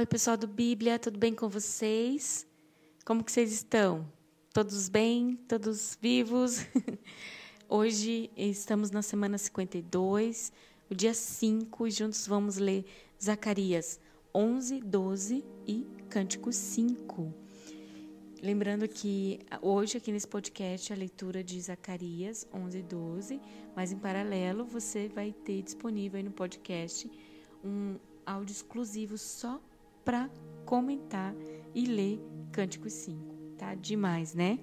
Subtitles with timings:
[0.00, 2.46] Oi, pessoal do Bíblia, tudo bem com vocês?
[3.04, 4.10] Como que vocês estão?
[4.50, 5.36] Todos bem?
[5.46, 6.64] Todos vivos?
[7.68, 10.54] Hoje estamos na semana 52,
[10.88, 12.86] o dia 5, e juntos vamos ler
[13.22, 14.00] Zacarias
[14.34, 17.34] 11, 12 e Cântico 5.
[18.42, 23.40] Lembrando que hoje aqui nesse podcast a leitura de Zacarias 11 e 12,
[23.76, 27.10] mas em paralelo você vai ter disponível aí no podcast
[27.62, 29.60] um áudio exclusivo só
[30.04, 30.30] para
[30.64, 31.34] comentar
[31.74, 32.20] e ler
[32.52, 33.34] Cântico 5.
[33.56, 34.58] Tá demais, né?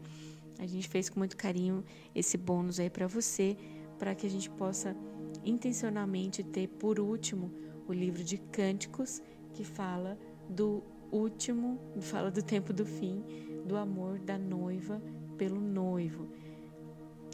[0.59, 1.83] A gente fez com muito carinho
[2.15, 3.55] esse bônus aí para você,
[3.99, 4.95] para que a gente possa
[5.43, 7.51] intencionalmente ter por último
[7.87, 9.21] o livro de Cânticos
[9.53, 10.17] que fala
[10.49, 13.23] do último, fala do tempo do fim,
[13.65, 15.01] do amor da noiva
[15.37, 16.27] pelo noivo.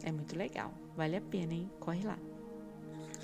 [0.04, 1.70] É muito legal, vale a pena, hein?
[1.80, 2.20] Corre lá.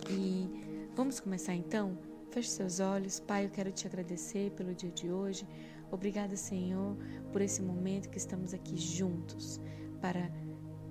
[0.09, 0.49] E
[0.95, 2.08] vamos começar então?
[2.31, 3.19] Feche seus olhos.
[3.19, 5.47] Pai, eu quero te agradecer pelo dia de hoje.
[5.91, 6.95] Obrigada, Senhor,
[7.31, 9.59] por esse momento que estamos aqui juntos
[9.99, 10.31] para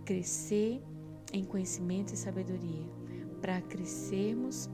[0.04, 0.82] crescer
[1.32, 2.90] em conhecimento e sabedoria,
[3.40, 4.68] para crescermos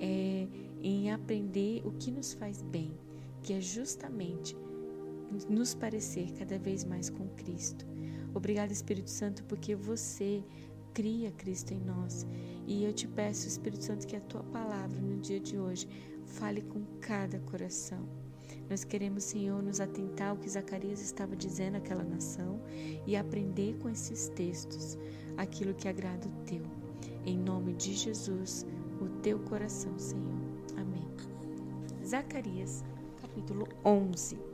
[0.00, 0.46] é,
[0.80, 2.96] em aprender o que nos faz bem,
[3.42, 4.56] que é justamente
[5.48, 7.84] nos parecer cada vez mais com Cristo.
[8.32, 10.44] Obrigada, Espírito Santo, porque você
[10.94, 12.26] cria Cristo em nós.
[12.66, 15.86] E eu te peço, Espírito Santo, que a tua palavra no dia de hoje
[16.24, 18.08] fale com cada coração.
[18.70, 22.62] Nós queremos, Senhor, nos atentar ao que Zacarias estava dizendo àquela nação
[23.06, 24.96] e aprender com esses textos
[25.36, 26.62] aquilo que agrada o teu.
[27.26, 28.64] Em nome de Jesus,
[29.00, 30.40] o teu coração, Senhor.
[30.76, 31.06] Amém.
[32.06, 32.84] Zacarias,
[33.20, 34.53] capítulo 11.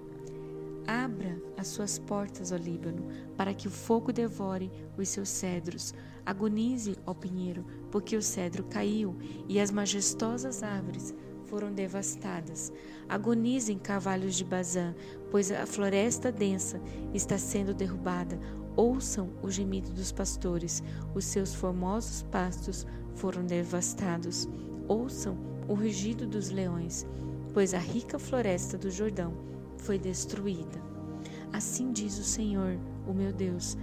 [0.91, 5.95] Abra as suas portas, ó Líbano, para que o fogo devore os seus cedros.
[6.27, 9.17] Agonize, ó pinheiro, porque o cedro caiu
[9.49, 12.73] e as majestosas árvores foram devastadas.
[13.09, 14.93] Agonizem cavalos de Bazã,
[15.31, 16.81] pois a floresta densa
[17.15, 18.37] está sendo derrubada.
[18.75, 20.83] Ouçam o gemido dos pastores,
[21.15, 22.85] os seus formosos pastos
[23.15, 24.49] foram devastados.
[24.89, 27.07] Ouçam o rugido dos leões,
[27.55, 30.81] pois a rica floresta do Jordão foi destruída.
[31.53, 33.77] Assim diz o Senhor, o meu Deus: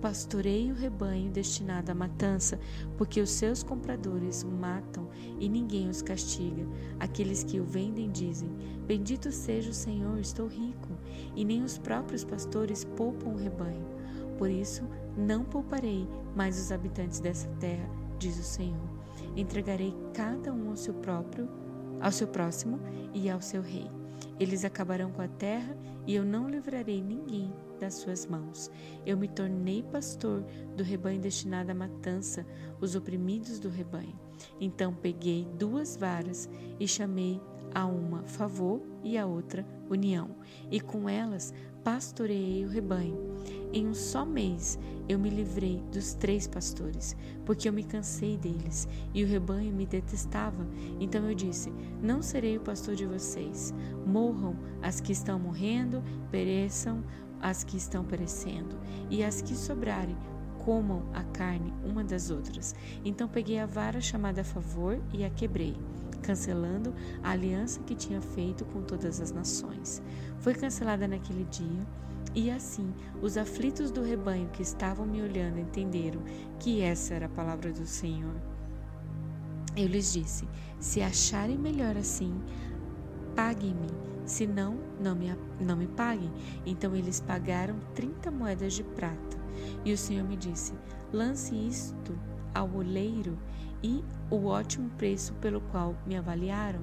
[0.00, 2.58] Pastorei o rebanho destinado à matança,
[2.96, 5.08] porque os seus compradores o matam
[5.38, 6.66] e ninguém os castiga.
[6.98, 8.50] Aqueles que o vendem dizem:
[8.86, 10.88] Bendito seja o Senhor, estou rico.
[11.36, 13.86] E nem os próprios pastores poupam o rebanho.
[14.38, 14.82] Por isso,
[15.18, 17.88] não pouparei mais os habitantes dessa terra,
[18.18, 18.88] diz o Senhor.
[19.36, 21.46] Entregarei cada um ao seu próprio,
[22.00, 22.80] ao seu próximo
[23.12, 23.99] e ao seu rei.
[24.38, 25.76] Eles acabarão com a terra
[26.06, 28.70] e eu não livrarei ninguém das suas mãos.
[29.06, 30.42] Eu me tornei pastor
[30.76, 32.46] do rebanho destinado à matança,
[32.80, 34.18] os oprimidos do rebanho.
[34.60, 36.48] Então peguei duas varas
[36.78, 37.40] e chamei
[37.74, 40.30] a uma favor e a outra união,
[40.70, 43.16] e com elas pastoreei o rebanho.
[43.72, 48.88] Em um só mês eu me livrei dos três pastores, porque eu me cansei deles
[49.14, 50.66] e o rebanho me detestava.
[50.98, 51.72] Então eu disse:
[52.02, 53.72] Não serei o pastor de vocês.
[54.04, 57.04] Morram as que estão morrendo, pereçam
[57.40, 58.76] as que estão perecendo,
[59.08, 60.16] e as que sobrarem
[60.64, 62.74] comam a carne uma das outras.
[63.04, 65.76] Então peguei a vara chamada a favor e a quebrei,
[66.22, 70.02] cancelando a aliança que tinha feito com todas as nações.
[70.38, 71.86] Foi cancelada naquele dia.
[72.34, 76.22] E assim, os aflitos do rebanho que estavam me olhando entenderam
[76.58, 78.34] que essa era a palavra do Senhor.
[79.76, 80.48] Eu lhes disse:
[80.78, 82.40] Se acharem melhor assim,
[83.34, 83.88] paguem-me
[84.24, 86.30] se não, não me, não me paguem.
[86.64, 89.36] Então eles pagaram 30 moedas de prata.
[89.84, 90.72] E o Senhor me disse:
[91.12, 92.16] lance isto
[92.54, 93.36] ao oleiro
[93.82, 96.80] e o ótimo preço pelo qual me avaliaram.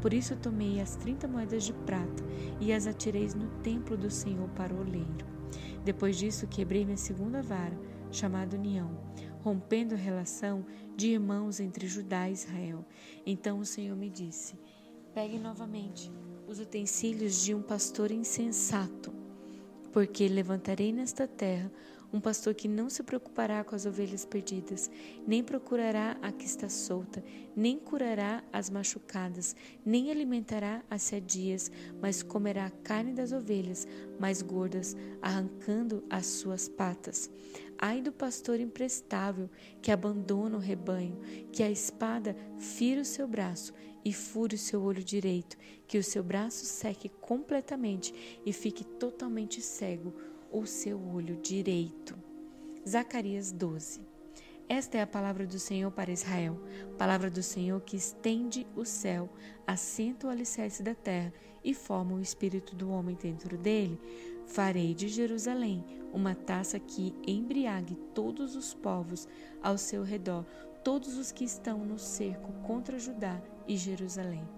[0.00, 2.24] Por isso tomei as 30 moedas de prata
[2.60, 5.26] e as atirei no templo do Senhor para o oleiro.
[5.84, 7.78] Depois disso, quebrei minha segunda vara,
[8.10, 8.98] chamada União,
[9.42, 10.64] rompendo a relação
[10.96, 12.84] de irmãos entre Judá e Israel.
[13.24, 14.58] Então o Senhor me disse:
[15.14, 16.10] Pegue novamente
[16.46, 19.12] os utensílios de um pastor insensato,
[19.92, 21.70] porque levantarei nesta terra
[22.12, 24.90] um pastor que não se preocupará com as ovelhas perdidas,
[25.26, 27.22] nem procurará a que está solta,
[27.54, 29.54] nem curará as machucadas,
[29.84, 31.70] nem alimentará as sadias,
[32.00, 33.86] mas comerá a carne das ovelhas
[34.18, 37.30] mais gordas, arrancando as suas patas.
[37.78, 39.48] Ai do pastor imprestável
[39.80, 41.18] que abandona o rebanho,
[41.52, 43.72] que a espada fira o seu braço
[44.04, 49.60] e fure o seu olho direito, que o seu braço seque completamente e fique totalmente
[49.60, 50.14] cego
[50.50, 52.16] o seu olho direito.
[52.88, 54.00] Zacarias 12.
[54.68, 56.60] Esta é a palavra do Senhor para Israel,
[56.96, 59.28] palavra do Senhor que estende o céu,
[59.66, 61.32] assenta o alicerce da terra
[61.64, 64.00] e forma o espírito do homem dentro dele.
[64.46, 69.28] Farei de Jerusalém uma taça que embriague todos os povos
[69.62, 70.44] ao seu redor,
[70.84, 74.48] todos os que estão no cerco contra Judá e Jerusalém.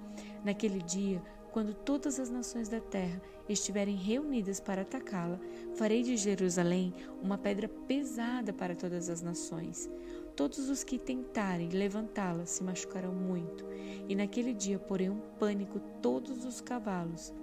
[0.44, 1.22] Naquele dia,
[1.52, 5.38] quando todas as nações da terra estiverem reunidas para atacá-la,
[5.74, 9.88] farei de Jerusalém uma pedra pesada para todas as nações.
[10.34, 13.66] Todos os que tentarem levantá-la se machucarão muito,
[14.08, 17.34] e naquele dia porei um pânico todos os cavalos,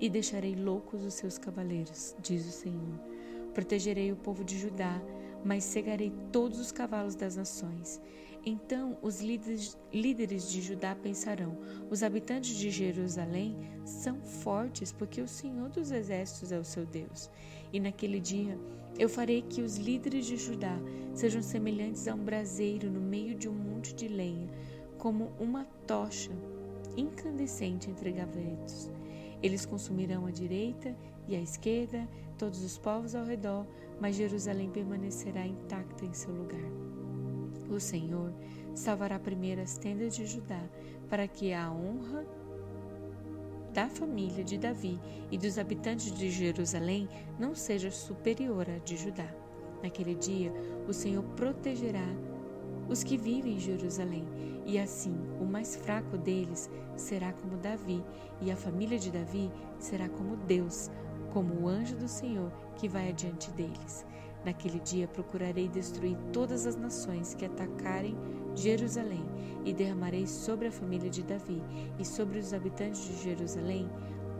[0.00, 2.98] e deixarei loucos os seus cavaleiros, diz o Senhor.
[3.54, 5.00] Protegerei o povo de Judá,
[5.44, 8.00] mas cegarei todos os cavalos das nações.
[8.44, 9.76] Então os líderes,
[10.50, 11.58] de Judá pensarão:
[11.90, 17.30] os habitantes de Jerusalém são fortes, porque o Senhor dos Exércitos é o seu Deus.
[17.72, 18.58] E naquele dia
[18.98, 20.76] eu farei que os líderes de Judá
[21.14, 24.48] sejam semelhantes a um braseiro no meio de um monte de lenha,
[24.96, 26.30] como uma tocha
[26.96, 28.90] incandescente entre gavetos.
[29.42, 30.94] Eles consumirão a direita
[31.28, 33.66] e a esquerda, todos os povos ao redor,
[34.00, 36.99] mas Jerusalém permanecerá intacta em seu lugar.
[37.70, 38.32] O Senhor
[38.74, 40.60] salvará primeiro as tendas de Judá,
[41.08, 42.26] para que a honra
[43.72, 44.98] da família de Davi
[45.30, 47.08] e dos habitantes de Jerusalém
[47.38, 49.32] não seja superior à de Judá.
[49.84, 50.52] Naquele dia,
[50.88, 52.06] o Senhor protegerá
[52.88, 54.26] os que vivem em Jerusalém,
[54.66, 58.04] e assim o mais fraco deles será como Davi,
[58.40, 60.90] e a família de Davi será como Deus,
[61.32, 64.04] como o anjo do Senhor que vai adiante deles.
[64.44, 68.16] Naquele dia procurarei destruir todas as nações que atacarem
[68.54, 69.24] Jerusalém,
[69.64, 71.62] e derramarei sobre a família de Davi
[71.98, 73.88] e sobre os habitantes de Jerusalém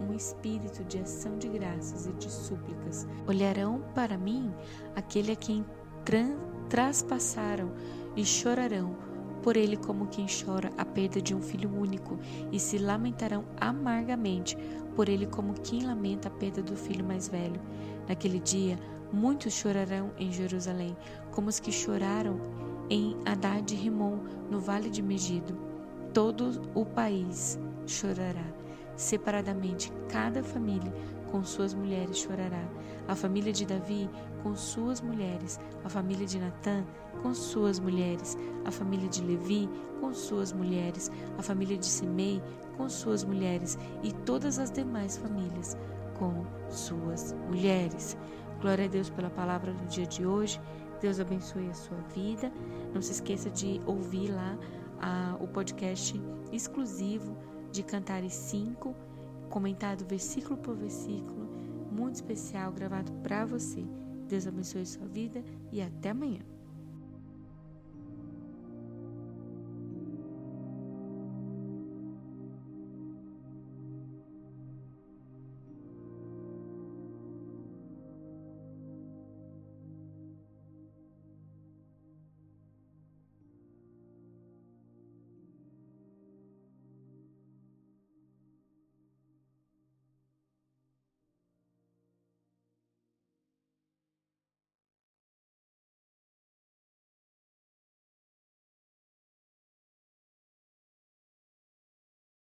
[0.01, 3.07] um espírito de ação de graças e de súplicas.
[3.27, 4.51] Olharão para mim
[4.97, 5.65] aquele a quem
[6.69, 7.71] traspassaram
[8.17, 8.97] e chorarão
[9.43, 12.19] por ele como quem chora a perda de um filho único,
[12.53, 14.57] e se lamentarão amargamente
[14.95, 17.61] por ele como quem lamenta a perda do filho mais velho.
[18.09, 18.79] Naquele dia,
[19.13, 20.97] muitos chorarão em Jerusalém,
[21.31, 22.41] como os que choraram
[22.89, 24.19] em Haddad Rimon,
[24.51, 25.57] no vale de Megido.
[26.13, 28.45] Todo o país chorará.
[28.97, 30.93] Separadamente, cada família
[31.31, 32.63] com suas mulheres chorará.
[33.09, 34.09] A família de Davi
[34.43, 36.85] com suas mulheres, a família de Natã
[37.23, 39.69] com suas mulheres, a família de Levi
[40.01, 42.43] com suas mulheres, a família de Simei
[42.77, 45.77] com suas mulheres e todas as demais famílias
[46.19, 48.17] com suas mulheres.
[48.61, 50.61] Glória a Deus pela palavra no dia de hoje.
[51.01, 52.53] Deus abençoe a sua vida.
[52.93, 54.59] Não se esqueça de ouvir lá
[55.01, 56.21] a, o podcast
[56.53, 57.37] exclusivo
[57.73, 58.95] de Cantares 5,
[59.51, 61.47] comentado versículo por versículo,
[61.91, 63.85] muito especial, gravado para você.
[64.29, 66.41] Deus abençoe sua vida e até amanhã.